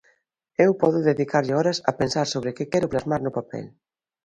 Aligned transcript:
Eu 0.65 0.71
podo 0.81 0.99
dedicarlle 1.09 1.53
horas 1.59 1.77
a 1.89 1.91
pensar 2.01 2.25
sobre 2.33 2.55
que 2.57 2.69
quero 2.71 2.91
plasmar 2.91 3.21
no 3.23 3.35
papel. 3.37 3.65